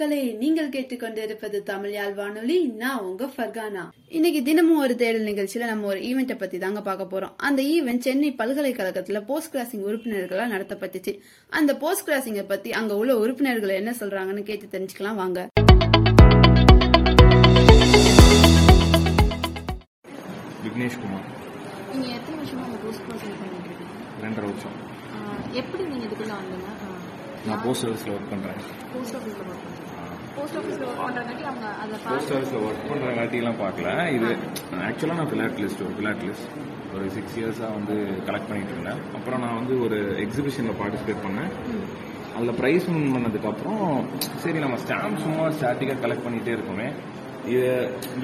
மக்களே 0.00 0.28
நீங்கள் 0.40 0.68
கேட்டுக்கொண்டிருப்பது 0.74 1.58
தமிழ் 1.70 1.92
யாழ் 1.96 2.14
வானொலி 2.18 2.56
நான் 2.82 3.02
உங்க 3.06 3.24
ஃபர்கானா. 3.32 3.82
இன்னைக்கு 4.16 4.40
தினமும் 4.46 4.78
ஒரு 4.84 4.94
தேடல் 5.00 5.26
நிகழ்ச்சியில 5.30 5.66
நம்ம 5.70 5.88
ஒரு 5.92 6.00
ஈவெண்ட்டை 6.10 6.36
பத்தி 6.42 6.58
தாங்க 6.62 6.80
பார்க்க 6.86 7.10
போறோம். 7.10 7.34
அந்த 7.48 7.60
ஈவெண்ட் 7.72 8.04
சென்னை 8.06 8.30
பல்கலைக்கழகத்துல 8.38 9.20
போஸ்ட் 9.30 9.52
கிராசிங் 9.54 9.84
உறுப்பினர்களா 9.88 10.46
நடத்தப்பட்டுச்சு. 10.54 11.12
அந்த 11.58 11.74
போஸ்ட் 11.82 12.06
கிராசிங்கை 12.08 12.44
பத்தி 12.52 12.72
அங்க 12.80 12.96
உள்ள 13.00 13.18
உறுப்பினர்கள் 13.24 13.76
என்ன 13.80 13.92
சொல்றாங்கன்னு 14.00 14.44
கேட்டு 14.50 14.68
தெரிஞ்சுக்கலாம் 14.74 15.20
வாங்க. 15.22 15.48
விக்னேஷ் 20.64 20.98
குமார். 21.02 21.28
நீங்க 21.92 22.08
எத்தனை 22.18 22.38
வருஷமா 22.40 22.64
போஸ்ட் 22.86 23.04
ப்ராசஸ் 23.08 23.36
பண்ணிட்டு 23.42 23.68
இருக்கீங்க? 23.70 23.98
ரெண்டரை 24.24 24.48
வருஷம். 24.52 24.78
எப்படி 25.62 25.82
நீங்க 25.92 26.06
இதுக்குள்ள 26.08 26.34
வந்தீங்க? 26.40 26.89
நான் 27.48 27.62
போஸ்ட் 27.64 27.82
சர்வீஸில் 27.84 28.12
ஒர்க் 28.16 28.30
பண்ணுறேன் 28.32 28.58
போஸ்ட் 28.94 29.16
ஆஃபீஸ்ல 29.18 29.44
ஒர்க் 29.50 29.64
பண்றீங்க. 29.66 29.86
போஸ்ட் 30.36 30.56
ஆஃபீஸ்ல 30.58 30.84
ஒர்க் 30.88 31.06
பண்றங்காட்டி 31.10 31.44
அவங்க 31.50 31.66
அதை 31.82 31.92
போஸ்ட் 31.92 32.08
பார்த்து 32.08 32.32
சர்வீஸில் 32.32 32.66
ஒர்க் 32.68 32.84
பண்ணுறங்காட்டிலாம் 32.90 33.60
பார்க்கல. 33.62 33.88
இது 34.16 34.28
ஆக்சுவலாக 34.88 35.18
நான் 35.20 35.30
பிளாட் 35.32 35.58
லிஸ்ட் 35.62 35.82
ஒரு 35.86 35.94
பிளாட் 36.00 36.22
லிஸ்ட் 36.28 36.50
ஒரு 36.94 37.06
சிக்ஸ் 37.16 37.36
இயர்ஸாக 37.40 37.70
வந்து 37.78 37.96
கலெக்ட் 38.28 38.50
பண்ணிட்டு 38.50 38.74
இருந்தேன். 38.76 39.00
அப்புறம் 39.16 39.42
நான் 39.44 39.58
வந்து 39.60 39.74
ஒரு 39.86 39.98
எக்ஸிபிஷனில் 40.24 40.78
பார்ட்டிசிபேட் 40.82 41.24
பண்ணேன். 41.26 41.50
அதில் 42.36 42.58
ப்ரைஸ் 42.60 42.86
வின் 42.88 43.12
பண்ணதுக்கப்புறம் 43.14 43.84
சரி 44.42 44.58
நம்ம 44.64 44.76
ஸ்டாம்ப் 44.84 45.22
சும்மா 45.24 45.46
ஸ்டாட்டிக்காக 45.56 46.00
கலெக்ட் 46.04 46.26
பண்ணிகிட்டே 46.26 46.52
இருக்கோமே. 46.56 46.88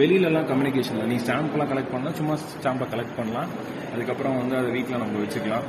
வெளியிலலாம் 0.00 0.48
கம்யூனிகேஷனில் 0.50 1.10
நீ 1.12 1.16
ஸ்டாம்ப்லாம் 1.24 1.70
கலெக்ட் 1.72 1.94
பண்ணால் 1.94 2.16
சும்மா 2.20 2.34
ஸ்டாம்பை 2.54 2.86
கலெக்ட் 2.94 3.16
பண்ணலாம். 3.18 3.50
அதுக்கப்புறம் 3.94 4.36
வந்து 4.40 4.54
அதை 4.60 4.68
வீட்டில் 4.76 5.02
நம்ம 5.02 5.22
வச்சுக்கலாம். 5.24 5.66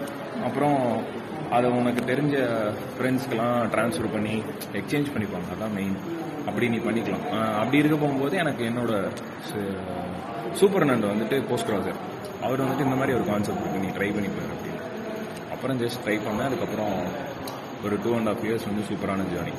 அப்புறம் 0.48 0.80
அதை 1.58 1.68
உனக்கு 1.80 2.02
தெரிஞ்ச 2.12 2.38
ஃப்ரெண்ட்ஸ்க்கெலாம் 2.96 3.60
ட்ரான்ஸ்ஃபர் 3.74 4.13
பண்ணி 4.16 4.36
எக்ஸ்சேஞ்ச் 4.80 5.13
பண்ணிப்பாங்க. 5.13 5.48
அதான் 5.55 5.76
மெயின் 5.77 5.96
அப்படி 6.48 6.70
நீ 6.74 6.80
பண்ணிக்கலாம். 6.88 7.26
அப்படி 7.62 7.82
இருக்க 7.82 7.98
போகும்போது 8.04 8.36
எனக்கு 8.44 8.63
என்னோட 8.71 8.91
சூப்பர் 10.60 10.88
நண்ட் 10.90 11.12
வந்துட்டு 11.14 11.38
போஸ்ட் 11.49 11.70
கிராசர் 11.70 11.99
அவர் 12.46 12.64
வந்துட்டு 12.64 12.88
இந்த 12.88 12.98
மாதிரி 12.99 13.16
ஒரு 13.18 13.26
கான்செப்ட் 13.32 13.64
இருக்குது 13.64 13.84
நீ 13.86 13.90
ட்ரை 13.98 14.10
பண்ணி 14.16 14.30
பாரு 14.36 14.52
அப்படின்னு. 14.55 14.84
அப்புறம் 15.54 15.80
ஜஸ்ட் 15.84 16.02
ட்ரை 16.05 16.18
பண்ணேன் 16.27 16.49
அதுக்கப்புறம் 16.49 16.96
ஒரு 17.86 17.96
டூ 18.04 18.12
அண்ட் 18.20 18.32
ஆஃப் 18.34 18.46
இயர்ஸ் 18.48 18.68
வந்து 18.70 18.88
சூப்பரான 18.90 19.26
ஜேர்னி 19.34 19.55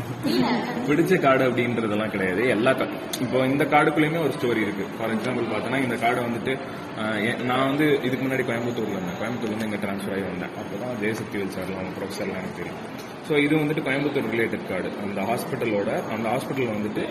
பிடிச்ச 0.89 1.21
கார்டு 1.21 1.51
அப்படின்றதெல்லாம் 1.51 2.11
கிடையாது. 2.11 2.49
எல்லா 2.49 2.71
கா- 2.71 2.89
இப்போ 3.21 3.39
இந்த 3.47 3.65
கார்டுக்குள்ளேயுமே 3.65 4.23
ஒரு 4.23 4.33
ஸ்டோரி 4.41 4.63
இருக்கு. 4.63 4.87
ஃபார் 4.99 5.17
எக்ஸாம்பிள் 5.17 5.49
பார்த்தோன்னா 5.53 5.83
இந்த 5.83 5.97
கார்டு 5.97 6.21
வந்துட்டு 6.21 6.59
நான் 7.45 7.69
வந்து 7.69 8.01
இதுக்கு 8.03 8.27
முன்னாடி 8.27 8.41
கோயம்புத்தூர்ல 8.41 8.97
இருந்தேன். 8.97 9.19
கோயம்புத்தூர்ல 9.21 9.57
இருந்து 9.57 9.65
இங்க 9.65 9.77
ட்ரான்ஸ்ஃபர் 9.77 10.13
ஆகி 10.13 10.21
வந்தேன். 10.21 10.51
அப்பதான் 10.61 11.03
ஜெயசக்திவேல் 11.03 11.55
சார்லாம் 11.55 11.93
ப்ரொஃபஸர்லாம் 11.99 12.39
எனக்கு 12.41 12.57
தெரியும். 12.57 13.12
ஸோ 13.33 13.43
இது 13.43 13.57
வந்துட்டு 13.57 13.85
கோயம்புத்தூர் 13.85 14.31
ரிலேட்டட் 14.33 14.67
கார்டு 14.69 14.89
அந்த 15.05 15.21
ஹாஸ்பிட்டலோட 15.21 15.91
அந்த 16.15 16.27
ஹாஸ்பிட்டல் 16.33 16.73
வந்துட்டு 16.73 17.05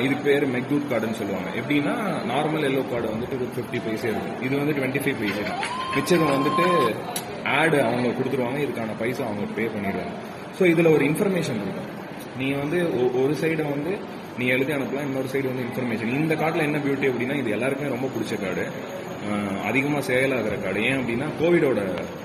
இது 0.00 0.14
பேர் 0.24 0.48
மெக்டூட் 0.48 0.86
கார்டுன்னு 0.90 1.18
சொல்லுவாங்க. 1.20 1.48
எப்படின்னா 1.60 1.94
நார்மல் 2.30 2.66
எல்லோ 2.68 2.82
கார்டு 2.90 3.08
வந்துட்டு 3.08 3.36
ஒரு 3.36 3.48
ஃபிஃப்டி 3.56 3.80
பைசே 3.86 4.04
இருக்கும். 4.04 4.42
இது 4.42 4.56
வந்து 4.56 4.72
டுவெண்ட்டி 4.72 5.02
ஃபைவ் 5.02 5.18
பைசே 5.22 5.42
மிச்சம் 5.94 6.28
வந்துட்டு 6.28 6.94
ஆடு 7.44 7.82
அவங்க 7.82 8.08
கொடுத்துருவாங்க. 8.08 8.60
இதுக்கான 8.66 8.94
பைசா 8.98 9.24
அவங்க 9.24 9.44
பே 9.56 9.64
பண்ணிடுவாங்க. 9.64 10.16
ஸோ 10.58 10.66
இதில் 10.66 10.86
ஒரு 10.86 11.04
இன்ஃபர்மேஷன் 11.04 11.60
இருக்கும். 11.64 11.90
நீ 12.38 12.50
வந்து 12.50 12.78
ஒ- 13.02 13.22
ஒரு 13.22 13.36
சைடை 13.40 13.70
வந்து 13.70 13.98
நீ 14.38 14.46
எழுதி 14.46 14.72
அனுப்பலாம். 14.72 15.06
இன்னொரு 15.08 15.28
சைடு 15.32 15.48
வந்து 15.52 15.64
இன்ஃபர்மேஷன் 15.68 16.14
இந்த 16.14 16.34
கார்டில் 16.34 16.66
என்ன 16.66 16.78
பியூட்டி 16.78 17.10
அப்படின்னா 17.10 17.36
இது 17.36 17.50
எல்லாருக்குமே 17.50 17.90
ரொம்ப 17.90 18.06
பிடிச்ச 18.06 18.44
கார்டு 18.44 18.66
அதிகமாக 19.64 20.12
செயலாகிற 20.12 20.62
கார்டு 20.62 20.82
ஏன் 20.82 20.98
அப்படின்னா 20.98 21.24
கோவிடோட 21.40 21.80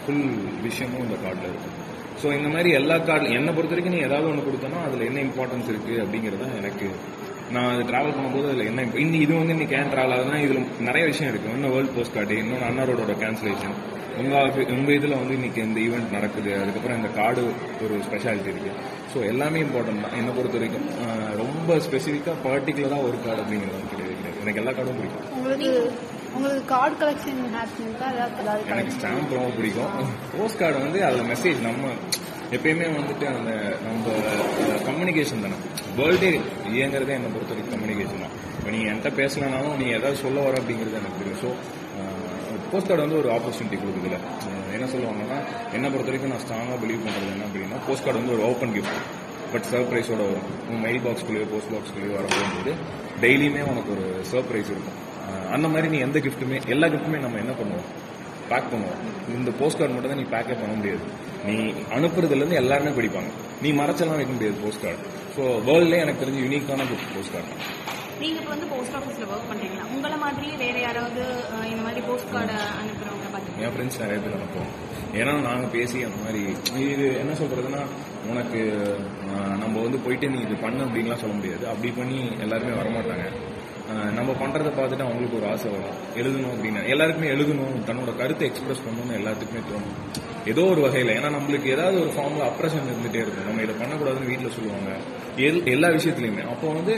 ஃபுல் 0.05 0.25
விஷயமும் 0.63 1.01
இந்த 1.01 1.15
கார்டில் 1.15 1.49
இருக்கும். 1.51 1.85
ஸோ 2.21 2.27
இந்த 2.37 2.49
மாதிரி 2.49 2.69
எல்லா 2.71 2.97
கார்டு 3.01 3.33
என்னை 3.33 3.51
பொறுத்த 3.53 3.73
வரைக்கும் 3.73 3.95
நீ 3.95 4.01
ஏதாவது 4.05 4.29
ஒன்று 4.29 4.47
கொடுத்தனா 4.47 4.79
அதில் 4.87 5.07
என்ன 5.09 5.21
இம்பார்ட்டன்ஸ் 5.27 5.69
இருக்குது 5.73 6.01
அப்படிங்கிறது 6.03 6.43
தான் 6.43 6.57
எனக்கு 6.61 6.87
நான் 7.55 7.69
அது 7.73 7.83
டிராவல் 7.89 8.15
பண்ணும்போது 8.15 8.47
அதில் 8.47 8.69
என்ன 8.69 8.81
imp- 8.85 8.97
இன்னி 9.03 9.19
இது 9.25 9.33
வந்து 9.35 9.53
இன்னைக்கு 9.53 9.75
ஏன் 9.77 9.91
ட்ராவல் 9.91 10.15
ஆகுதுன்னா 10.15 10.39
இதில் 10.45 10.59
நிறைய 10.79 11.03
விஷயம் 11.05 11.31
இருக்குது 11.31 11.53
இன்னும் 11.53 11.73
வேர்ல்ட் 11.75 11.95
போஸ்ட் 11.95 12.15
கார்டு 12.15 12.39
இன்னொன்று 12.41 12.67
அன்னாரோட 12.69 13.13
கேன்சலேஷன் 13.21 13.75
உங்கள் 14.21 14.47
உங்கள் 14.75 14.95
இதில் 14.95 15.17
வந்து 15.19 15.33
இன்னைக்கு 15.33 15.59
இந்த 15.63 15.79
ஈவெண்ட் 15.79 16.15
நடக்குது 16.15 16.51
அதுக்கப்புறம் 16.61 16.97
இந்த 16.99 17.09
கார்டு 17.17 17.41
ஒரு 17.85 17.95
ஸ்பெஷாலிட்டி 18.07 18.51
இருக்கு. 18.53 18.71
ஸோ 19.11 19.17
எல்லாமே 19.27 19.59
இம்பார்ட்டன்ட் 19.61 20.03
தான். 20.05 20.15
என்னை 20.19 20.31
பொறுத்த 20.37 20.57
வரைக்கும் 20.57 20.87
ரொம்ப 21.41 21.77
ஸ்பெசிஃபிக்காக 21.85 22.37
பர்டிகுலராக 22.45 23.07
ஒரு 23.09 23.17
கார்டு 23.25 23.43
அப்படிங்கிறது 23.43 23.91
கிடையாது. 23.93 24.15
எனக்கு 24.41 24.61
எல்லா 24.63 24.71
கார்டும் 24.71 24.99
பிடிக்கும். 24.99 25.27
உங்களுக்கு 26.35 26.63
கார்டு 26.73 26.95
கலெக்ஷன் 27.01 27.41
ஏதாவது 27.55 28.71
எனக்கு 28.75 28.95
ஸ்டாம்ப் 28.97 29.35
ரொம்ப 29.37 29.51
பிடிக்கும். 29.57 30.09
போஸ்ட் 30.35 30.59
கார்டு 30.61 30.77
வந்து 30.85 30.99
அதில் 31.07 31.29
மெசேஜ் 31.33 31.59
நம்ம 31.67 31.91
எப்பயுமே 32.55 32.87
வந்துட்டு 32.97 33.25
அந்த 33.35 33.51
நம்ம 33.85 34.11
கம்யூனிகேஷன் 34.89 35.43
தானே. 35.45 35.57
வேர்ல்டே 35.97 36.29
இயங்குறதே 36.75 37.15
என்னை 37.17 37.29
பொறுத்த 37.33 37.51
வரைக்கும் 37.53 37.73
கம்யூனிகேஷன் 37.75 38.23
தான். 38.25 38.35
இப்போ 38.57 38.69
நீ 38.75 38.79
என்கிட்ட 38.91 39.11
பேசலனாலும் 39.21 39.75
நீ 39.81 39.87
ஏதாவது 39.97 40.17
சொல்ல 40.25 40.37
வர 40.47 40.55
அப்படிங்கிறது 40.61 40.99
எனக்கு 41.01 41.21
தெரியும். 41.21 41.41
ஸோ 41.43 41.49
போஸ்ட் 42.71 42.89
கார்டு 42.89 43.03
வந்து 43.05 43.19
ஒரு 43.21 43.29
ஆப்பர்ச்சுனிட்டி 43.35 43.77
கொடுக்குதுல 43.81 44.17
என்ன 44.75 44.87
சொல்லுவாங்கன்னா 44.93 45.37
என்னை 45.75 45.87
பொறுத்த 45.91 46.09
வரைக்கும் 46.11 46.33
நான் 46.33 46.43
ஸ்ட்ராங்காக 46.45 46.77
பிலீவ் 46.83 47.05
பண்ணுறது 47.05 47.33
என்ன 47.35 47.45
அப்படின்னா 47.47 47.77
போஸ்ட் 47.87 48.05
கார்டு 48.05 48.21
வந்து 48.21 48.35
ஒரு 48.37 48.43
ஓப்பன் 48.49 48.73
கிஃப்ட் 48.77 48.97
பட் 49.51 49.67
சர்ப்ரைஸோட 49.73 50.21
வரும். 50.29 50.47
உன் 50.69 50.81
மெயில் 50.85 51.03
பாக்ஸ்குள்ளேயோ 51.05 51.45
போஸ்ட் 51.53 51.71
பாக்ஸ்குள்ளேயோ 51.73 52.13
வர 52.17 52.25
போகும்போது 52.33 52.73
டெய்லியுமே 53.23 53.61
உனக்கு 53.71 53.91
ஒரு 53.95 54.07
சர்ப்ரைஸ் 54.31 54.71
இருக்கும். 54.73 54.97
அந்த 55.55 55.67
மாதிரி 55.73 55.87
நீ 55.93 55.99
எந்த 56.07 56.17
கிஃப்ட்டுமே 56.25 56.59
எல்லா 56.75 56.87
கிஃப்ட்டுமே 56.93 57.19
நம்ம 57.25 57.39
என்ன 57.43 57.53
பண்ணுவோம்? 57.59 57.87
பேக் 58.51 58.69
பண்ணுவோம். 58.71 58.99
இந்த 59.37 59.51
போஸ்ட் 59.59 59.79
கார்டு 59.79 59.93
மட்டும் 59.95 60.11
தான் 60.13 60.21
நீ 60.23 60.27
பேக்கே 60.33 60.55
பண்ண 60.61 60.73
முடியாது. 60.79 61.03
நீ 61.47 61.55
அனுப்புறதுல 61.95 62.41
இருந்து 62.41 62.61
எல்லாருமே 62.61 62.91
படிப்பாங்க. 62.97 63.29
நீ 63.63 63.69
மறைச்செல்லாம் 63.81 64.19
வைக்க 64.19 64.33
முடியாது 64.37 64.57
போஸ்ட் 64.65 64.83
கார்டு 64.85 65.03
ஸோ 65.35 65.43
வேர்ல்ட்லேயே 65.67 66.03
எனக்கு 66.05 66.21
தெரிஞ்சு 66.23 66.43
யூனிக்கான 66.45 66.85
போஸ்ட் 67.15 67.33
கார்டு 67.35 67.49
நீங்க 68.21 68.37
இப்போ 68.41 68.51
வந்து 68.53 68.67
போஸ்ட் 68.73 68.95
ஆஃபீஸ்ல 68.97 69.25
ஒர்க் 69.33 69.49
பண்றீங்களா? 69.49 69.83
உங்களை 69.95 70.15
மாதிரியே 70.23 70.55
வேற 70.61 70.77
யாராவது 70.85 71.23
இந்த 71.71 71.81
மாதிரி 71.87 72.01
போஸ்ட் 72.07 72.31
கார்டு 72.35 72.55
அனுப்புறவங்க 72.79 73.27
பாத்தீங்க 73.33 73.65
என் 73.65 73.73
ஃப்ரெண்ட்ஸ் 73.75 73.99
நிறைய 74.03 74.19
பேர் 74.23 74.37
அனுப்புவோம் 74.37 74.71
ஏன்னா 75.19 75.33
நாங்கள் 75.49 75.71
பேசி 75.75 75.97
அந்த 76.07 76.17
மாதிரி 76.23 76.41
இது 76.93 77.05
என்ன 77.21 77.35
சொல்றதுன்னா 77.41 77.81
உனக்கு 78.31 78.61
நம்ம 79.63 79.75
வந்து 79.85 79.99
போயிட்டு 80.05 80.31
நீ 80.33 80.39
இது 80.47 80.55
பண்ணு 80.65 80.81
அப்படின்லாம் 80.85 81.21
சொல்ல 81.23 81.35
முடியாது. 81.39 81.63
அப்படி 81.73 81.91
பண்ணி 81.99 82.19
எல்லாருமே 82.45 82.73
வரமாட்டாங்க. 82.79 83.27
நம்ம 84.17 84.31
பண்றதை 84.41 84.71
பார்த்துட்டு 84.77 85.05
அவங்களுக்கு 85.05 85.37
ஒரு 85.39 85.47
ஆசை 85.51 85.67
வரும். 85.73 85.99
எழுதணும் 86.19 86.53
அப்படின்னு 86.53 86.79
எல்லாருக்குமே 86.93 87.27
எழுதணும் 87.35 87.75
தன்னோட 87.89 88.11
கருத்தை 88.21 88.45
எக்ஸ்பிரஸ் 88.49 88.81
பண்ணணும்னு 88.85 89.17
எல்லாத்துக்குமே 89.19 89.61
தோணும். 89.69 89.93
ஏதோ 90.51 90.63
ஒரு 90.71 90.81
வகையில் 90.85 91.11
ஏன்னா 91.15 91.29
நம்மளுக்கு 91.35 91.67
ஏதாவது 91.75 91.97
ஒரு 92.03 92.11
ஃபார்ம்ல 92.15 92.43
அப்ரஷன் 92.49 92.89
இருந்துட்டே 92.91 93.21
இருக்கும். 93.23 93.47
நம்ம 93.49 93.63
இதை 93.65 93.75
பண்ணக்கூடாதுன்னு 93.81 94.29
வீட்டில் 94.31 94.55
சொல்லுவாங்க. 94.57 94.91
எல் 95.47 95.61
எல்லா 95.73 95.87
விஷயத்துலையுமே. 95.95 96.43
அப்போ 96.53 96.67
வந்து 96.77 96.93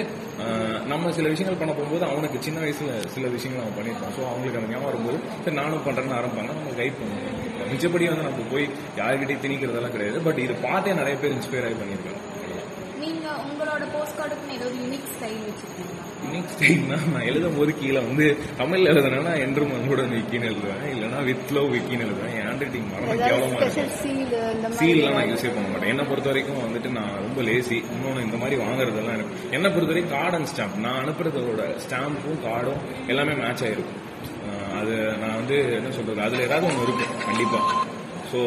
நம்ம 0.91 1.11
சில 1.17 1.27
விஷயங்கள் 1.33 1.61
பண்ண 1.61 1.71
போகும்போது 1.77 2.05
அவனுக்கு 2.11 2.37
சின்ன 2.47 2.59
வயசுல 2.65 2.91
சில 3.15 3.27
விஷயங்கள் 3.35 3.63
அவன் 3.63 3.77
பண்ணியிருப்பான். 3.79 4.13
ஸோ 4.17 4.21
அவங்களுக்கு 4.31 4.59
அந்த 4.61 4.71
ஞாபகம் 4.73 4.89
வரும்போது 4.91 5.19
சரி 5.45 5.57
நானும் 5.61 5.85
பண்றேன்னு 5.87 6.17
ஆரம்பிப்பாங்க. 6.19 6.51
நம்ம 6.59 6.75
கைட் 6.81 6.99
பண்ணுவோம். 7.01 7.37
மிச்சப்படி 7.71 8.05
வந்து 8.11 8.27
நம்ம 8.29 8.49
போய் 8.53 8.67
யார்கிட்டயும் 9.01 9.43
திணிக்கிறதெல்லாம் 9.45 9.95
கிடையாது. 9.97 10.19
பட் 10.27 10.43
இதை 10.45 10.55
பார்த்தே 10.67 10.93
நிறைய 11.01 11.17
பேர் 11.23 11.35
இன்ஸ்பயர் 11.37 11.67
ஆகி 11.69 11.77
பண்ணியிருக்காங்க. 11.81 12.21
நீங்க 13.03 13.27
உங்களோட 13.47 13.83
போஸ்ட் 13.95 14.17
கார்டுக்குன்னு 14.21 14.57
ஏதாவது 14.59 14.77
யூனிக் 14.83 15.11
ஸ்டைல் 15.15 15.43
வச்சிருக்கீங்களா? 15.49 16.05
யூனிக் 16.29 16.53
ஸ்டைல்னா 16.55 16.97
நான் 17.13 17.27
எழுதும் 17.31 17.57
போது 17.57 17.77
கீழே 17.79 17.99
வந்து 18.07 18.37
தமிழ்ல 18.57 18.91
எழுதுனா 18.93 19.39
என்றும் 19.45 19.73
அன்போட 19.77 20.01
விக்கின்னு 20.13 20.49
எழுதுவேன். 20.51 20.81
இல்லைன்னா 20.93 21.23
வித் 21.23 21.51
லவ் 21.51 21.73
விக்கின்னு 21.75 22.05
எழுதுவேன். 22.07 22.33
என் 22.37 22.47
ஹேண்ட் 22.47 22.63
ரைட்டிங் 22.63 22.89
மரண 22.91 23.27
கேவலமா 23.27 23.61
இருக்கும் 23.61 24.77
சீல்லாம் 24.79 25.13
நான் 25.13 25.29
யூஸே 25.31 25.49
பண்ண 25.55 25.67
மாட்டேன். 25.71 25.89
என்னை 25.89 26.05
பொறுத்த 26.05 26.29
வரைக்கும் 26.29 26.61
வந்துட்டு 26.65 26.91
நான் 26.91 27.15
ரொம்ப 27.15 27.41
லேசி 27.41 27.83
இன்னொன்று 27.95 28.25
இந்த 28.25 28.37
மாதிரி 28.37 28.61
வாங்குறதெல்லாம் 28.61 29.17
எனக்கு 29.17 29.35
என்னை 29.51 29.71
பொறுத்த 29.71 29.93
வரைக்கும் 29.93 30.15
கார்டு 30.17 30.37
அண்ட் 30.37 30.51
ஸ்டாம்ப் 30.53 30.79
நான் 30.79 31.01
அனுப்புறதோட 31.03 31.63
ஸ்டாம்பும் 31.85 32.43
கார்டும் 32.43 32.81
எல்லாமே 33.07 33.33
மேட்ச் 33.33 33.63
ஆயிருக்கும். 33.63 34.05
அது 34.79 34.93
நான் 35.21 35.35
வந்து 35.35 35.55
என்ன 35.73 35.91
சொல்றது? 35.91 36.21
அதுல 36.21 36.43
ஏதாவது 36.43 36.67
ஒன்று 36.67 36.83
இருக்கும். 36.83 37.15
கண்டிப்பா. 37.25 37.78
ஸோ 38.31 38.39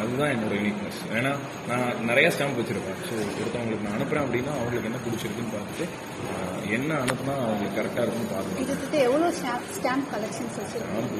அதுதான் 0.00 0.32
என்னோட 0.32 0.54
யூனிக்னஸ் 0.58 1.00
ஏன்னா 1.16 1.30
நான் 1.68 2.04
நிறைய 2.04 2.26
ஸ்டாம்ப் 2.34 2.58
வச்சிருப்பேன். 2.60 3.00
ஸோ 3.08 3.14
ஒருத்தவங்களுக்கு 3.34 3.86
நான் 3.86 3.96
அனுப்புறேன் 3.98 4.24
அப்படின்னா 4.24 4.52
அவங்களுக்கு 4.56 4.90
என்ன 4.90 5.00
பிடிச்சிருக்குன்னு 5.04 5.54
பார்த்துட்டு 5.54 5.86
அஹ் 6.32 6.60
என்ன 6.76 6.90
அனுப்புனா 7.04 7.34
அவங்களுக்கு 7.42 7.78
கரெக்டாக 7.78 8.04
இருக்குன்னு 8.04 8.32
பார்க்கணும். 8.32 9.00
எவ்வளவு 9.02 9.30
ஸ்டாம்ப் 9.76 10.08
கலெக்ஷன்ஸ் 10.12 10.58
ஸ்டாம்ப் 10.72 11.16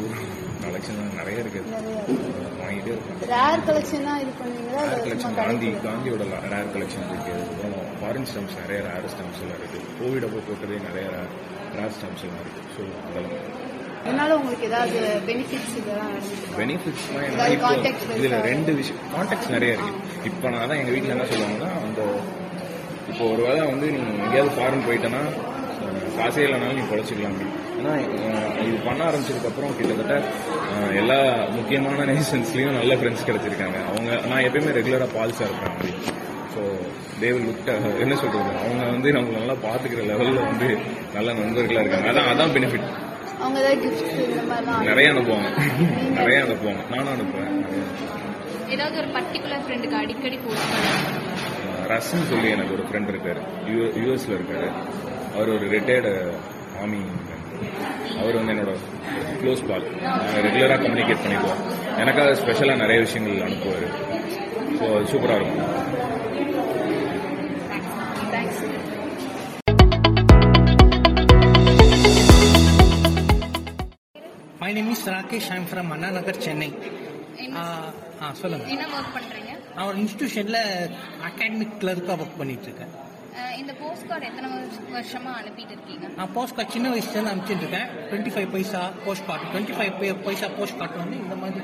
கலெக்ஷன் 0.65 1.01
நிறைய 1.19 1.45
இருக்குது. 1.45 1.69
வாங்கிட்டே 2.61 2.93
இருப்பேன். 2.93 3.21
ரேர் 3.33 3.65
கலெக்ஷனா 3.69 4.15
இது 4.25 4.33
பண்ணுவீங்களா? 4.41 4.83
ரேர் 4.83 4.93
இல்ல 4.93 5.03
கலெக்ஷன் 5.05 5.25
சும்மா 5.27 5.43
காந்தி 5.43 5.71
காந்தியோட 5.87 6.23
ரேர் 6.55 6.73
கலெக்ஷன் 6.77 7.07
இருக்கு. 7.09 7.33
அதுக்கப்புறம் 7.37 7.89
ஃபாரின் 8.01 8.29
ஸ்டாம்ப்ஸ் 8.31 8.61
நிறைய 8.63 8.81
ரேர் 8.89 9.11
ஸ்டாம்ப்ஸ் 9.15 9.43
எல்லாம் 9.45 9.61
இருக்கு. 9.61 9.81
கோவிட் 9.99 10.27
அப்போ 10.29 10.43
போட்டதே 10.49 10.79
நிறைய 10.89 11.07
ரேர் 11.79 11.97
ஸ்டாம்ப்ஸ் 11.99 12.27
எல்லாம் 12.29 12.43
இருக்கு. 12.45 12.63
ஸோ 12.77 12.83
அதெல்லாம். 13.09 13.47
அதனால 14.05 14.31
உங்களுக்கு 14.39 14.67
ஏதாவது 14.71 15.01
பெனிஃபிட்ஸ் 15.29 15.75
இதெல்லாம் 15.81 16.15
பெனிஃபிட்ஸ்லாம் 16.61 17.53
இப்போ 17.57 18.15
இதுல? 18.21 18.39
ரெண்டு 18.53 18.73
விஷயம் 18.79 19.03
கான்டாக்ட்ஸ் 19.15 19.53
நிறைய 19.57 19.75
இருக்கு. 19.77 19.93
இப்போ 20.31 20.47
நான் 20.55 20.69
தான் 20.71 20.79
எங்க 20.81 20.93
வீட்டில் 20.95 21.15
என்ன 21.17 21.27
சொல்லுவாங்கன்னா 21.33 21.71
அந்த 21.85 22.01
இப்போ 23.11 23.25
ஒரு 23.33 23.43
வேளை 23.49 23.63
வந்து 23.73 23.87
நீ 23.95 24.01
எங்கேயாவது 24.25 24.55
ஃபாரின் 24.57 24.87
போயிட்டேன்னா 24.89 25.23
காசே 26.17 26.41
இல்லைனாலும் 26.47 26.79
நீ 26.79 26.85
பொழைச்சிக்கலாம். 26.91 27.39
ஏன்னா 27.79 27.93
இது 28.67 28.77
பண்ண 28.89 29.01
ஆரம்பிச்சதுக்கப்புறம் 29.11 29.77
கிட்டத்தட்ட 29.79 30.17
எல்லா 31.01 31.19
முக்கியமான 31.59 32.05
நேஷன்ஸ்லயும் 32.11 32.77
நல்ல 32.79 32.95
ஃப்ரெண்ட்ஸ் 32.99 33.27
கிடைச்சிருக்காங்க. 33.29 33.79
அவங்க 33.91 34.11
நான் 34.31 34.45
எப்பயுமே 34.49 34.75
ரெகுலரா 34.79 35.09
பால்ஸா 35.17 35.47
இருப்பேன் 35.49 35.73
அப்படி. 35.73 35.93
ஸோ 36.55 36.63
தேவ் 37.23 37.39
லுக் 37.47 37.71
என்ன 38.05 38.15
சொல்றது? 38.23 38.51
அவங்க 38.65 38.83
வந்து 38.95 39.09
நம்மள 39.17 39.35
நல்லா 39.43 39.57
பாத்துக்கிற 39.67 40.05
லெவல்ல 40.11 40.43
வந்து 40.51 40.69
நல்ல 41.17 41.29
நண்பர்களா 41.41 41.83
இருக்காங்க. 41.85 42.11
அதான் 42.13 42.31
அதான் 42.35 42.55
பெனிஃபிட் 42.59 42.89
அவங்க 43.43 43.57
ஏதாவது 43.63 43.81
கிஃப்ட் 43.85 44.21
இந்த 44.29 44.43
மாதிரிலாம் 44.51 44.87
நிறைய 44.91 45.09
அனுப்புவாங்க. 45.15 45.49
நிறைய 46.19 46.39
அனுப்புவாங்க. 46.47 46.83
நானும் 46.93 47.13
அனுப்புவேன். 47.17 47.53
ஏதாவது 48.75 48.97
ஒரு 49.03 49.09
பர்டிகுலர் 49.17 49.65
ஃப்ரெண்டுக்கு 49.67 49.97
அடிக்கடி 50.03 50.39
போஸ்ட் 50.45 50.75
ரசன் 51.93 52.29
சொல்லி 52.31 52.49
எனக்கு 52.57 52.75
ஒரு 52.77 52.85
ஃப்ரெண்ட் 52.89 53.11
இருக்காரு. 53.13 53.41
யூஎஸ்ல 54.03 54.37
இருக்காரு. 54.39 54.69
அவர் 55.37 55.55
ஒரு 55.57 55.67
ரிட்டையர்டு 55.75 56.13
ஆர்மி 56.83 57.01
அவர் 58.21 58.37
வந்து 58.39 58.53
என்னோட 58.55 58.73
க்ளோஸ் 59.41 59.63
பால் 59.69 59.85
நாங்கள் 60.05 60.45
ரெகுலராக 60.47 60.79
கம்யூனிகேட் 60.85 61.23
பண்ணிக்குவோம். 61.25 61.61
எனக்காக 62.03 62.35
ஸ்பெஷலாக 62.41 62.81
நிறைய 62.83 62.99
விஷயங்கள் 63.07 63.45
அனுப்புவார். 63.49 63.87
ஸோ 64.79 64.85
அது 64.97 65.11
சூப்பராக 65.13 65.39
இருக்கும். 65.41 65.69
My 74.73 74.79
name 74.79 74.91
is 74.91 75.09
Rakesh 75.09 75.49
I'm 75.51 75.67
from 75.67 75.91
Anna 75.91 76.09
Nagar 76.11 76.39
Chennai 76.39 76.69
ஆ 78.21 78.29
சொல்லுங்க. 78.33 78.67
என்ன 78.67 78.85
ஒர்க் 78.93 79.11
பண்றீங்க? 79.17 79.53
நான் 79.75 79.87
ஒரு 79.87 79.97
இன்ஸ்டியூஷன்ல 79.99 80.59
அகாடமிக் 81.23 81.75
கிளர்க்காக 81.81 82.17
ஒர்க் 82.17 82.39
பண்ணிட்டு 82.39 82.67
இருக்கேன் 82.69 82.93
இந்த 83.59 83.73
போஸ்ட் 83.75 84.07
கார்டு 84.09 84.27
எத்தனை 84.27 84.49
வருஷ- 84.53 84.87
வருஷமா 84.95 85.33
அனுப்பிட்டு 85.41 85.75
இருக்கீங்க? 85.77 86.07
நான் 86.17 86.33
போஸ்ட் 86.33 86.57
கார்டு 86.57 86.73
சின்ன 86.73 86.91
வயசுலேருந்து 86.91 87.33
அனுப்பிச்சிட்டு 87.33 87.65
இருக்கேன் 87.67 87.91
twenty 88.09 88.33
five 88.35 88.49
paisa 88.51 88.83
post 89.05 89.27
card 89.27 89.51
twenty 89.53 89.77
five 89.79 89.93
paisa 90.25 90.49
post 90.57 90.79
card 90.79 90.99
வந்து 90.99 91.19
இந்த 91.19 91.37
மாதிரி. 91.37 91.63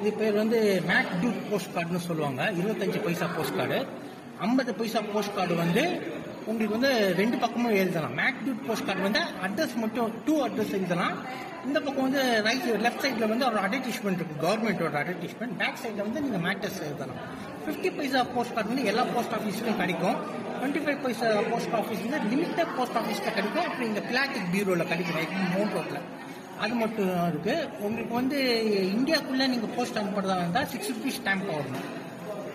இது 0.00 0.12
பேர் 0.12 0.34
வந்து 0.34 0.60
மேக் 0.86 1.12
டூட் 1.22 1.40
போஸ்ட் 1.50 1.74
கார்டுன்னு 1.76 2.04
சொல்லுவாங்க. 2.08 2.42
இருபத்தஞ்சு 2.58 3.02
பைசா 3.02 3.28
போஸ்ட் 3.36 3.56
கார்டு 3.56 3.80
ஐம்பது 4.40 4.74
பைசா 4.74 5.02
போஸ்ட் 5.12 5.36
கார்டு 5.36 5.54
வந்து 5.56 5.84
உங்களுக்கு 6.50 6.76
வந்து 6.78 6.90
ரெண்டு 7.20 7.36
பக்கமும் 7.42 7.76
எழுதலாம். 7.80 8.14
மேக் 8.18 8.36
போஸ்ட் 8.66 8.86
கார்டு 8.88 9.02
வந்து 9.06 9.22
அட்ரஸ் 9.46 9.74
மட்டும் 9.84 10.10
டூ 10.26 10.34
அட்ரஸ் 10.46 10.74
எழுதலாம். 10.78 11.16
இந்த 11.66 11.78
பக்கம் 11.86 12.06
வந்து 12.06 12.22
ரைட் 12.46 12.66
லெஃப்ட் 12.84 13.02
சைடில் 13.04 13.30
வந்து 13.32 13.46
ஒரு 13.48 13.58
அட்வர்டைஸ்மெண்ட் 13.62 14.20
இருக்கு. 14.20 14.36
கவர்மெண்ட்டோட 14.44 14.96
அட்வர்டைஸ்மெண்ட் 15.02 15.56
பேக் 15.62 15.80
சைடில் 15.82 16.04
வந்து 16.06 16.22
நீங்கள் 16.26 16.44
மேட்டர்ஸ் 16.46 16.78
எழுதலாம். 16.88 17.20
ஃபிஃப்டி 17.64 17.90
பைசா 17.96 18.20
போஸ்ட் 18.34 18.54
கார்டு 18.56 18.72
வந்து 18.72 18.86
எல்லா 18.92 19.04
போஸ்ட் 19.14 19.34
ஆஃபீஸ்லையும் 19.38 19.80
கிடைக்கும். 19.82 20.18
Twenty 20.58 20.82
five 20.84 21.00
paisa 21.06 21.30
post 21.50 21.74
office 21.80 22.04
வந்து 22.06 22.20
லிமிட்டட் 22.34 22.72
போஸ்ட் 22.78 22.98
ஆஃபீஸில் 23.02 23.36
கிடைக்கும். 23.38 23.66
அப்புறம் 23.68 23.88
இந்த 23.92 24.04
பிளாட்டிக் 24.10 24.48
பீரோவில் 24.54 24.90
கிடைக்கும். 24.92 25.20
மவுண்ட் 25.54 25.76
ரோட்டில் 25.78 26.02
அது 26.64 26.74
மட்டும் 26.82 27.14
இருக்குது 27.30 27.54
உங்களுக்கு 27.86 28.14
வந்து 28.20 28.38
இந்தியாக்குள்ளே 28.96 29.46
நீங்கள் 29.54 29.74
போஸ்ட் 29.78 29.98
அனுப்புறதா 30.02 30.36
இருந்தால் 30.42 30.68
சிக்ஸ் 30.74 30.92
ருபீஸ் 30.96 31.18
ஸ்டாம்ப் 31.20 31.50
ஆகணும் 31.56 31.88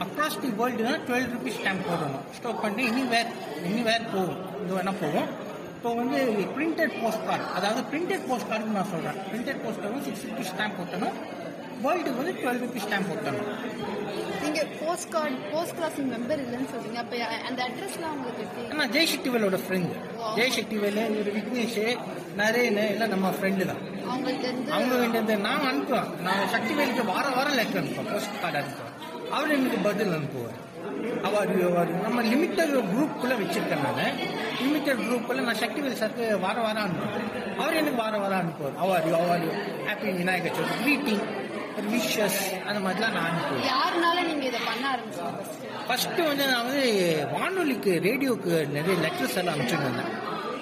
அக்ராஸ் 0.06 0.42
தி 0.44 0.50
வேர்ல்டுனா 0.60 0.94
டுவெல் 1.08 1.30
ருபீஸ் 1.34 1.58
ஸ்டாம்ப் 1.60 1.88
போடணும். 1.90 2.24
ஸ்டோர் 2.38 2.62
பண்ணி 2.64 2.84
எனி 2.92 3.04
வேர் 3.14 3.32
எனி 3.70 3.82
வேர் 3.90 4.06
போகும். 4.14 4.40
இது 4.64 4.72
வேணா 4.78 4.94
போகும். 5.04 5.30
இப்போ 5.76 5.92
வந்து 6.00 6.20
பிரிண்டட் 6.56 6.96
போஸ்ட் 7.02 7.24
கார்டு 7.28 7.46
அதாவது 7.58 7.82
பிரிண்டட் 7.92 8.26
போஸ்ட் 8.30 8.50
கார்டு 8.50 8.76
நான் 8.80 8.92
சொல்றேன். 8.94 9.20
Printed 9.30 9.62
post 9.64 9.82
card 9.84 10.04
six 10.08 10.26
rupees 10.30 10.52
stamp 10.54 10.78
போட்டணும். 10.80 11.16
வேர்ல்டுக்கு 11.84 12.20
வந்து 12.22 12.34
டுவெல் 12.42 12.60
ருபீஸ் 12.64 12.86
ஸ்டாம்ப் 12.88 13.10
போட்டணும். 13.12 13.48
நீங்க 14.44 14.62
post 14.82 15.10
card 15.14 15.36
post 15.54 15.76
crossing 15.78 16.10
member 16.14 16.42
இல்லைன்னு 16.44 16.70
சொல்றீங்க. 16.74 17.00
அப்ப 17.04 17.16
அந்த 17.50 17.60
அட்ரஸ்லாம் 17.68 18.14
உங்களுக்கு 18.18 18.44
எப்படி? 18.46 18.68
ஆனா 18.74 18.86
ஜெய்சக்திவேலோட 18.96 19.60
ஃப்ரெண்டு 19.66 19.94
ஜெய்சக்திவேலு 20.40 21.04
இவர் 21.16 21.32
விக்னேஷ் 21.38 21.80
நரேன் 22.42 22.80
எல்லாம் 22.94 23.14
நம்ம 23.16 23.32
ஃப்ரெண்டு 23.38 23.66
தான். 23.72 23.82
அவங்கள்ட்ட 24.12 24.48
அவங்க 24.78 24.96
வேண்டியது 25.02 25.38
நான் 25.48 25.68
அனுப்புவேன். 25.72 26.10
நான் 26.28 26.48
சக்திவேலுக்கு 26.56 27.06
வார 27.14 27.26
வாரம் 27.38 27.58
லெட்டர் 27.62 27.82
அனுப்புவேன் 27.84 28.12
போஸ்ட் 28.14 28.42
கார்டு 28.44 28.60
அனுப்புவேன். 28.64 28.98
அவர் 29.36 29.56
எனக்கு 29.58 29.78
பதில் 29.88 30.14
அனுப்புவார். 30.18 30.58
அவர் 31.28 31.52
அவர் 31.70 31.92
நம்ம 32.06 32.22
லிமிட்டட் 32.32 32.74
குரூப்புக்குள்ள 32.92 33.36
வச்சிருக்கேன் 33.42 33.84
நான் 33.86 34.18
லிமிட்டட் 34.62 35.04
குரூப்புக்குள்ள 35.06 35.42
நான் 35.50 35.62
சக்திவேல் 35.64 36.00
சாருக்கு 36.02 36.40
வார 36.40 36.58
வாரம் 36.66 36.86
அனுப்புவேன் 36.86 37.58
அவர் 37.58 37.78
எனக்கு 37.82 38.02
வார 38.02 38.18
வாரம் 38.18 38.42
அனுப்புவார். 38.42 38.76
அவர் 38.84 39.14
அவர் 39.20 39.46
happy 39.90 40.18
Vinayagar 40.18 40.58
Chaturthi 40.58 40.84
greeting 40.88 41.22
wishes 41.92 42.40
அந்த 42.68 42.80
மாதிரிலாம் 42.86 43.16
நான் 43.18 43.30
அனுப்புவேன். 43.30 43.68
யாருனால 43.74 44.18
நீங்க 44.30 44.46
இதை 44.50 44.60
பண்ண 44.66 44.84
ஆரம்பிச்சீங்க? 44.94 45.86
ஃபர்ஸ்ட் 45.88 46.20
வந்து 46.30 46.48
நான் 46.48 46.66
வந்து 46.66 46.84
வானொலிக்கு 47.34 47.94
ரேடியோக்கு 48.04 48.54
நிறைய 48.76 48.96
லெட்டர்ஸ் 49.06 49.38
எல்லாம் 49.42 49.56
அனுப்பிச்சிருந்தேன் 49.56 50.12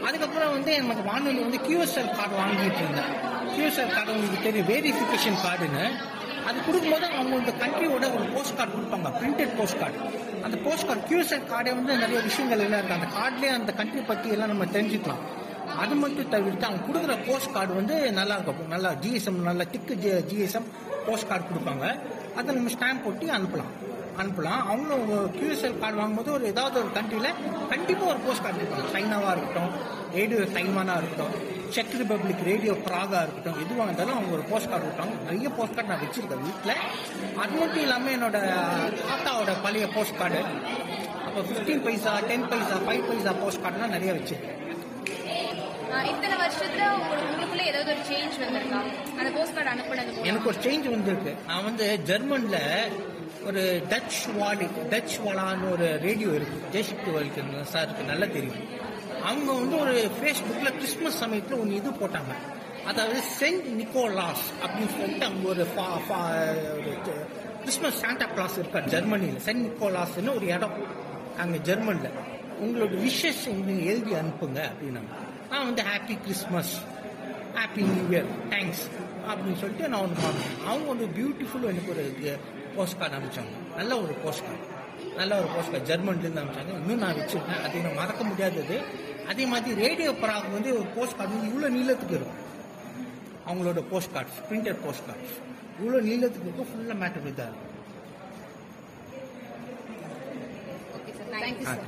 அதுக்கப்புறம் 0.08 0.52
வந்து 0.52 0.72
எனக்கு 0.74 1.04
வானொலி 1.04 1.40
வந்து 1.40 1.60
கியூஎஸ்எல் 1.68 2.16
கார்டு 2.18 2.36
வாங்கிட்டு 2.42 2.82
இருந்தேன். 2.84 3.12
கியூஎஸ்எல் 3.54 3.94
கார்டு 3.96 4.14
உங்களுக்கு 4.14 4.46
தெரியும் 4.48 4.70
வேரிஃபிகேஷன் 4.74 5.40
கார்டுன்னு 5.46 5.86
அது 6.48 6.58
கொடுக்கும்போது 6.66 7.06
அவங்க 7.18 7.36
இந்த 7.42 7.54
கண்ட்ரியோட 7.62 8.06
ஒரு 8.16 8.26
போஸ்ட் 8.36 8.58
கார்டு 8.58 8.74
கொடுப்பாங்க 8.78 9.10
பிரிண்டட் 9.20 9.54
போஸ்ட் 9.60 9.80
கார்டு 9.82 9.98
அந்த 10.46 10.58
போஸ்ட் 10.66 10.88
கார்டு 10.88 11.04
கியூஎஸ்ஆர் 11.10 11.50
கார்டே 11.52 11.72
வந்து 11.80 11.94
நிறைய 12.04 12.20
விஷயங்கள் 12.30 12.64
எல்லாம் 12.66 12.82
இருக்கு. 12.82 12.98
அந்த 13.00 13.10
கார்டுலேயே 13.18 13.54
அந்த 13.60 13.72
கண்ட்ரி 13.80 14.02
பற்றி 14.12 14.30
எல்லாம் 14.36 14.52
நம்ம 14.54 14.68
தெரிஞ்சுக்கலாம். 14.76 15.24
அது 15.84 15.96
மட்டும் 16.04 16.32
தவிர்த்து 16.36 16.68
அவங்க 16.68 16.84
கொடுக்குற 16.88 17.16
போஸ்ட் 17.28 17.54
கார்டு 17.56 17.74
வந்து 17.80 17.96
நல்லா 18.20 18.36
இருக்கும். 18.38 18.72
நல்லா 18.76 18.92
ஜிஎஸ்எம் 19.04 19.42
நல்லா 19.50 19.66
திக்கு 19.74 19.96
ஜிஎஸ்எம் 20.32 20.68
போஸ்ட் 21.08 21.30
கார்டு 21.32 21.46
கொடுப்பாங்க. 21.52 21.86
அதை 22.38 22.56
நம்ம 22.56 22.72
ஸ்டாம்ப் 22.76 23.04
போட்டு 23.06 23.28
அனுப்பலாம். 23.38 23.72
அனுப்பலாம். 24.22 24.62
அவங்களும் 24.72 25.06
கியூஎஸ்எல் 25.38 25.80
கார்டு 25.82 25.98
வாங்கும்போது 26.00 26.32
ஒரு 26.38 26.46
ஏதாவது 26.54 26.78
ஒரு 26.82 26.90
கண்ட்ரியில் 26.98 27.38
கண்டிப்பாக 27.72 28.12
ஒரு 28.14 28.20
போஸ்ட் 28.26 28.44
கார்டு 28.46 28.60
கொடுப்பாங்க 28.62 28.92
சைனாவாக 28.96 29.34
இருக்கட்டும் 29.36 29.72
ரேடியோ 30.18 30.40
தைமானா 30.58 30.94
இருக்கட்டும் 31.02 31.34
செக் 31.76 31.96
ரிபப்ளிக் 32.02 32.44
ரேடியோ 32.50 32.74
ப்ராகா 32.88 33.20
இருக்கட்டும் 33.26 33.60
எதுவாக 33.64 33.88
இருந்தாலும் 33.88 34.16
அவங்க 34.18 34.32
ஒரு 34.38 34.46
போஸ்ட் 34.52 34.70
கார்டு 34.72 34.86
கொடுப்பாங்க. 34.86 35.16
நிறைய 35.28 35.50
போஸ்ட் 35.58 35.76
கார்டு 35.78 35.92
நான் 35.94 36.04
வச்சிருக்கேன் 36.06 36.44
வீட்டில் 36.46 36.76
அது 37.44 37.54
மட்டும் 37.62 37.84
இல்லாமல் 37.86 38.16
என்னோட 38.18 38.38
தாத்தாவோட 39.10 39.54
பழைய 39.66 39.88
போஸ்ட் 39.98 40.20
கார்டு 40.22 40.42
அப்போ 41.26 41.42
fifteen 41.50 41.84
paisa 41.88 42.14
ten 42.30 42.48
paisa 42.54 42.78
five 42.88 43.04
paisa 43.10 43.34
post 43.44 43.64
கார்டுலாம் 43.66 43.96
நிறைய 43.98 44.14
வச்சிருக்கேன். 44.20 44.56
இத்தனை 46.12 46.36
வருஷத்துல 46.42 46.84
உங்களுக்குள்ள 46.98 47.64
ஏதாவது 47.70 47.92
ஒரு 47.94 48.02
சேஞ்ச் 48.10 48.36
வந்திருக்கா? 48.44 48.80
அந்த 49.20 49.30
போஸ்ட் 49.38 49.56
கார்டு 49.56 49.72
அனுப்புனது? 49.74 50.26
எனக்கு 50.32 50.50
ஒரு 50.52 50.60
சேஞ்ச் 50.66 50.88
வந்திருக்கு. 50.96 51.32
நான் 51.50 51.66
வந்து 51.70 51.86
ஜெர்மன்ல 52.10 52.58
ஒரு 53.46 53.84
டச் 53.90 54.30
வாலி 54.40 54.68
டச் 54.90 55.22
வாலான்னு 55.26 55.72
ஒரு 55.72 56.00
ரேடியோ 56.02 56.28
இருக்கு. 56.28 56.80
ஜெய்சக்தி 56.80 57.14
வலிக்கு 57.14 57.66
சாருக்கு 57.74 58.06
நல்லா 58.06 58.26
தெரியும். 58.26 58.88
அவங்க 59.24 59.52
வந்து 59.52 59.80
ஒரு 59.80 60.12
ஃபேஸ்புக்கில் 60.22 60.76
கிறிஸ்மஸ் 60.76 61.18
சமயத்தில் 61.18 61.60
ஒன்று 61.60 61.76
இது 61.76 61.90
போட்டாங்க. 61.90 62.34
அதாவது 62.86 63.20
சென்ட் 63.20 63.82
நிக்கோலாஸ் 63.82 64.46
அப்படின்னு 64.64 65.00
சொல்லிட்டு 65.00 65.26
அங்கே 65.26 65.48
ஒரு 65.48 65.68
ஃபா- 65.78 66.02
ஃபா- 66.10 66.72
ஒரு 66.72 66.98
கிறிஸ்மஸ் 67.60 68.00
சாண்டா 68.00 68.26
கிளாஸ் 68.26 68.58
இருக்கார் 68.58 68.84
ஜெர்மனியில். 68.84 69.42
சென்ட் 69.46 69.70
நிக்கோலாஸ்னு 69.70 70.36
ஒரு 70.36 70.46
இடம் 70.46 70.74
அங்கே 71.38 71.58
ஜெர்மனில். 71.58 72.10
உங்களோட 72.62 73.10
விஷஸ் 73.10 73.64
நீங்கள் 73.64 73.86
எழுதி 73.86 74.12
அனுப்புங்க 74.12 74.60
அப்படின்னாங்க. 74.60 75.28
நான் 75.50 75.66
வந்து 75.66 75.84
happy 75.84 76.22
Christmas 76.22 76.78
happy 77.56 77.78
new 77.78 78.20
year 78.20 78.26
thanks 78.50 78.86
அப்படின்னு 79.28 79.58
சொல்லிட்டு 79.58 79.88
நான் 79.88 80.02
ஒன்று 80.02 80.22
பார்த்தேன் 80.22 80.68
அவங்க 80.68 80.90
ஒரு 80.90 81.08
பியூட்டிஃபுல் 81.16 81.64
எனக்கு 81.64 81.90
ஒரு 81.90 82.16
போஸ்ட் 82.80 83.00
கார்டு 83.00 83.16
அனுப்பிச்சாங்க. 83.18 83.54
நல்ல 83.78 83.92
ஒரு 84.04 84.14
போஸ்ட் 84.24 84.46
கார்டு 84.48 84.66
நல்ல 85.20 85.32
ஒரு 85.42 85.48
போஸ்ட் 85.56 85.72
கார்டு 85.72 85.90
ஜெர்மன்லேருந்து 85.92 86.42
அனுப்பிச்சாங்க. 86.42 86.74
இன்னும் 86.82 87.02
நான் 87.04 87.18
வச்சிருக்கேன். 87.20 87.62
அது 87.66 87.78
எனக்கு 87.82 88.00
மறக்க 88.02 88.24
முடியாதது 88.32 88.78
அதே. 89.32 89.46
மாதிரி 89.54 89.74
ரேடியோ 89.86 90.12
பராக் 90.22 90.54
வந்து 90.58 90.70
ஒரு 90.80 90.88
போஸ்ட் 90.96 91.18
கார்டு 91.18 91.36
வந்து 91.36 91.50
இவ்வளோ 91.52 91.70
நீளத்துக்கு 91.78 92.18
இருக்கும். 92.20 92.40
அவங்களோட 93.50 93.82
post 93.92 94.14
cards 94.16 94.40
printed 94.50 94.82
post 94.86 95.08
cards 95.10 95.36
இவ்வளோ 95.80 96.00
நீளத்துக்கு 96.10 96.48
இருக்கும். 96.48 96.70
ஃபுல்லாக 96.72 97.00
மேட்டர் 97.04 97.30
இதாக 97.32 97.50
இருக்கும் 97.50 97.68
தேங்க்யூ 101.46 101.66
சார் 101.72 101.84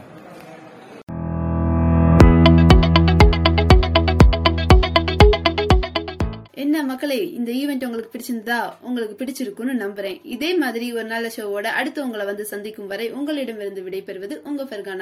என்ன 6.82 6.94
மக்களே 6.94 7.18
இந்த 7.32 7.52
ஈவெண்ட் 7.52 7.86
உங்களுக்கு 7.88 8.14
பிடிச்சிருந்தா 8.14 8.74
உங்களுக்கு 8.82 9.16
பிடிச்சிருக்கும்னு 9.22 9.74
நம்புறேன். 9.82 10.22
இதே 10.24 10.54
மாதிரி 10.54 10.94
ஒரு 10.94 11.04
நல்ல 11.04 11.28
ஷோவோட 11.36 11.68
அடுத்து 11.80 12.04
உங்களை 12.04 12.26
வந்து 12.26 12.46
சந்திக்கும் 12.46 12.88
வரை 12.88 13.12
உங்களிடமிருந்து 13.12 13.82
விடைபெறுவது 13.82 14.36
உங்க 14.44 14.64
ஃபர்கானா. 14.64 15.00